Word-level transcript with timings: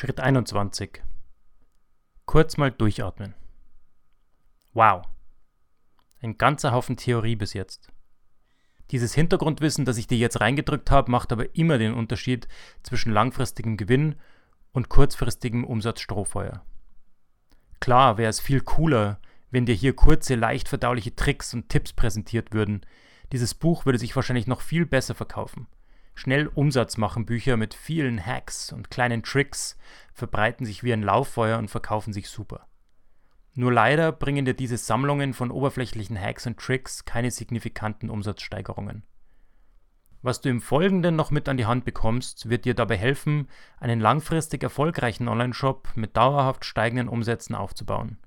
Schritt 0.00 0.18
21. 0.18 1.02
Kurz 2.24 2.56
mal 2.56 2.72
durchatmen. 2.72 3.34
Wow. 4.72 5.02
Ein 6.22 6.38
ganzer 6.38 6.72
Haufen 6.72 6.96
Theorie 6.96 7.36
bis 7.36 7.52
jetzt. 7.52 7.92
Dieses 8.92 9.12
Hintergrundwissen, 9.12 9.84
das 9.84 9.98
ich 9.98 10.06
dir 10.06 10.16
jetzt 10.16 10.40
reingedrückt 10.40 10.90
habe, 10.90 11.10
macht 11.10 11.32
aber 11.32 11.54
immer 11.54 11.76
den 11.76 11.92
Unterschied 11.92 12.48
zwischen 12.82 13.12
langfristigem 13.12 13.76
Gewinn 13.76 14.14
und 14.72 14.88
kurzfristigem 14.88 15.64
Umsatzstrohfeuer. 15.64 16.64
Klar 17.78 18.16
wäre 18.16 18.30
es 18.30 18.40
viel 18.40 18.62
cooler, 18.62 19.20
wenn 19.50 19.66
dir 19.66 19.74
hier 19.74 19.94
kurze, 19.94 20.34
leicht 20.34 20.70
verdauliche 20.70 21.14
Tricks 21.14 21.52
und 21.52 21.68
Tipps 21.68 21.92
präsentiert 21.92 22.54
würden. 22.54 22.86
Dieses 23.32 23.52
Buch 23.52 23.84
würde 23.84 23.98
sich 23.98 24.16
wahrscheinlich 24.16 24.46
noch 24.46 24.62
viel 24.62 24.86
besser 24.86 25.14
verkaufen. 25.14 25.66
Schnell 26.20 26.48
Umsatz 26.48 26.98
machen 26.98 27.24
Bücher 27.24 27.56
mit 27.56 27.72
vielen 27.72 28.22
Hacks 28.26 28.74
und 28.74 28.90
kleinen 28.90 29.22
Tricks 29.22 29.78
verbreiten 30.12 30.66
sich 30.66 30.84
wie 30.84 30.92
ein 30.92 31.02
Lauffeuer 31.02 31.56
und 31.56 31.70
verkaufen 31.70 32.12
sich 32.12 32.28
super. 32.28 32.66
Nur 33.54 33.72
leider 33.72 34.12
bringen 34.12 34.44
dir 34.44 34.52
diese 34.52 34.76
Sammlungen 34.76 35.32
von 35.32 35.50
oberflächlichen 35.50 36.20
Hacks 36.20 36.46
und 36.46 36.58
Tricks 36.58 37.06
keine 37.06 37.30
signifikanten 37.30 38.10
Umsatzsteigerungen. 38.10 39.02
Was 40.20 40.42
du 40.42 40.50
im 40.50 40.60
Folgenden 40.60 41.16
noch 41.16 41.30
mit 41.30 41.48
an 41.48 41.56
die 41.56 41.64
Hand 41.64 41.86
bekommst, 41.86 42.50
wird 42.50 42.66
dir 42.66 42.74
dabei 42.74 42.98
helfen, 42.98 43.48
einen 43.78 43.98
langfristig 43.98 44.62
erfolgreichen 44.62 45.26
Online-Shop 45.26 45.88
mit 45.94 46.18
dauerhaft 46.18 46.66
steigenden 46.66 47.08
Umsätzen 47.08 47.54
aufzubauen. 47.54 48.18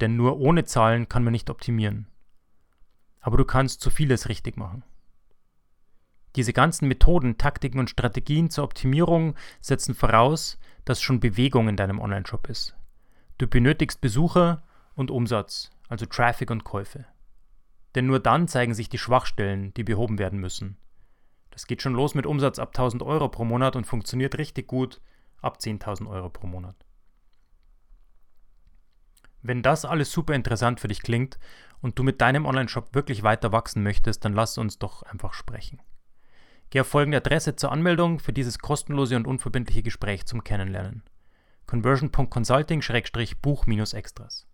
Denn 0.00 0.16
nur 0.16 0.38
ohne 0.38 0.64
Zahlen 0.64 1.08
kann 1.08 1.24
man 1.24 1.32
nicht 1.32 1.48
optimieren. 1.48 2.08
Aber 3.20 3.36
du 3.36 3.44
kannst 3.44 3.80
so 3.80 3.88
vieles 3.88 4.28
richtig 4.28 4.56
machen. 4.56 4.82
Diese 6.34 6.52
ganzen 6.52 6.88
Methoden, 6.88 7.38
Taktiken 7.38 7.78
und 7.78 7.90
Strategien 7.90 8.50
zur 8.50 8.64
Optimierung 8.64 9.36
setzen 9.60 9.94
voraus, 9.94 10.58
dass 10.84 11.00
schon 11.00 11.20
Bewegung 11.20 11.68
in 11.68 11.76
deinem 11.76 12.00
Online-Shop 12.00 12.48
ist. 12.48 12.76
Du 13.38 13.46
benötigst 13.46 14.00
Besucher 14.00 14.62
und 14.94 15.10
Umsatz, 15.10 15.70
also 15.88 16.06
Traffic 16.06 16.50
und 16.50 16.64
Käufe. 16.64 17.04
Denn 17.94 18.06
nur 18.06 18.18
dann 18.18 18.48
zeigen 18.48 18.74
sich 18.74 18.88
die 18.88 18.98
Schwachstellen, 18.98 19.72
die 19.74 19.84
behoben 19.84 20.18
werden 20.18 20.40
müssen. 20.40 20.78
Das 21.52 21.66
geht 21.66 21.80
schon 21.82 21.94
los 21.94 22.14
mit 22.14 22.26
Umsatz 22.26 22.58
ab 22.58 22.70
1000 22.70 23.02
Euro 23.02 23.28
pro 23.28 23.44
Monat 23.44 23.76
und 23.76 23.86
funktioniert 23.86 24.38
richtig 24.38 24.66
gut 24.66 25.02
ab 25.40 25.58
10.000 25.60 26.08
Euro 26.08 26.30
pro 26.30 26.46
Monat. 26.46 26.74
Wenn 29.42 29.62
das 29.62 29.84
alles 29.84 30.10
super 30.10 30.34
interessant 30.34 30.80
für 30.80 30.88
dich 30.88 31.02
klingt 31.02 31.38
und 31.80 31.98
du 31.98 32.04
mit 32.04 32.22
deinem 32.22 32.46
Online-Shop 32.46 32.94
wirklich 32.94 33.22
weiter 33.22 33.52
wachsen 33.52 33.82
möchtest, 33.82 34.24
dann 34.24 34.32
lass 34.32 34.56
uns 34.56 34.78
doch 34.78 35.02
einfach 35.02 35.34
sprechen. 35.34 35.82
Geh 36.70 36.80
auf 36.80 36.88
folgende 36.88 37.18
Adresse 37.18 37.54
zur 37.54 37.70
Anmeldung 37.70 38.18
für 38.18 38.32
dieses 38.32 38.58
kostenlose 38.58 39.16
und 39.16 39.26
unverbindliche 39.26 39.82
Gespräch 39.82 40.24
zum 40.24 40.42
Kennenlernen. 40.42 41.02
conversion.consulting-buch-extras. 41.66 44.46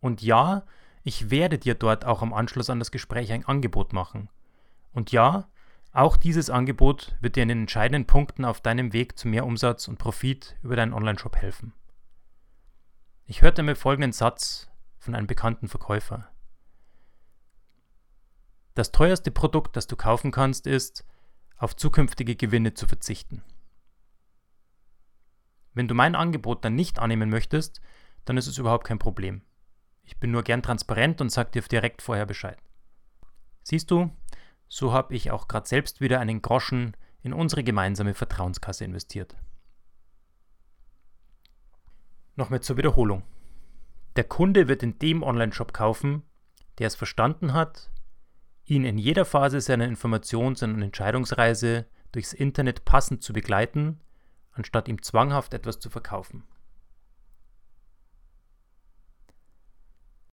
Und 0.00 0.22
ja, 0.22 0.64
ich 1.02 1.30
werde 1.30 1.58
dir 1.58 1.74
dort 1.74 2.06
auch 2.06 2.22
am 2.22 2.32
Anschluss 2.32 2.70
an 2.70 2.78
das 2.78 2.90
Gespräch 2.90 3.32
ein 3.32 3.44
Angebot 3.44 3.92
machen. 3.92 4.30
Und 4.92 5.12
ja, 5.12 5.46
auch 5.96 6.18
dieses 6.18 6.50
Angebot 6.50 7.16
wird 7.20 7.36
dir 7.36 7.42
in 7.42 7.48
den 7.48 7.60
entscheidenden 7.62 8.06
Punkten 8.06 8.44
auf 8.44 8.60
deinem 8.60 8.92
Weg 8.92 9.18
zu 9.18 9.28
mehr 9.28 9.46
Umsatz 9.46 9.88
und 9.88 9.98
Profit 9.98 10.56
über 10.62 10.76
deinen 10.76 10.92
Onlineshop 10.92 11.36
helfen. 11.36 11.72
Ich 13.24 13.40
hörte 13.40 13.62
mir 13.62 13.76
folgenden 13.76 14.12
Satz 14.12 14.70
von 14.98 15.14
einem 15.14 15.26
bekannten 15.26 15.68
Verkäufer. 15.68 16.28
Das 18.74 18.92
teuerste 18.92 19.30
Produkt, 19.30 19.74
das 19.74 19.86
du 19.86 19.96
kaufen 19.96 20.32
kannst, 20.32 20.66
ist, 20.66 21.06
auf 21.56 21.74
zukünftige 21.74 22.36
Gewinne 22.36 22.74
zu 22.74 22.86
verzichten. 22.86 23.42
Wenn 25.72 25.88
du 25.88 25.94
mein 25.94 26.14
Angebot 26.14 26.62
dann 26.62 26.74
nicht 26.74 26.98
annehmen 26.98 27.30
möchtest, 27.30 27.80
dann 28.26 28.36
ist 28.36 28.48
es 28.48 28.58
überhaupt 28.58 28.86
kein 28.86 28.98
Problem. 28.98 29.40
Ich 30.02 30.18
bin 30.18 30.30
nur 30.30 30.42
gern 30.42 30.62
transparent 30.62 31.22
und 31.22 31.30
sag 31.30 31.52
dir 31.52 31.62
direkt 31.62 32.02
vorher 32.02 32.26
Bescheid. 32.26 32.58
Siehst 33.62 33.90
du, 33.90 34.10
so 34.68 34.92
habe 34.92 35.14
ich 35.14 35.30
auch 35.30 35.48
gerade 35.48 35.68
selbst 35.68 36.00
wieder 36.00 36.20
einen 36.20 36.42
Groschen 36.42 36.96
in 37.22 37.32
unsere 37.32 37.64
gemeinsame 37.64 38.14
Vertrauenskasse 38.14 38.84
investiert. 38.84 39.36
Nochmal 42.36 42.60
zur 42.60 42.76
Wiederholung. 42.76 43.22
Der 44.16 44.24
Kunde 44.24 44.68
wird 44.68 44.82
in 44.82 44.98
dem 44.98 45.22
Online-Shop 45.22 45.72
kaufen, 45.72 46.22
der 46.78 46.86
es 46.86 46.94
verstanden 46.94 47.52
hat, 47.52 47.90
ihn 48.64 48.84
in 48.84 48.98
jeder 48.98 49.24
Phase 49.24 49.60
seiner 49.60 49.86
Informations- 49.86 50.62
und 50.62 50.82
Entscheidungsreise 50.82 51.86
durchs 52.12 52.32
Internet 52.32 52.84
passend 52.84 53.22
zu 53.22 53.32
begleiten, 53.32 54.00
anstatt 54.52 54.88
ihm 54.88 55.02
zwanghaft 55.02 55.54
etwas 55.54 55.78
zu 55.78 55.90
verkaufen. 55.90 56.44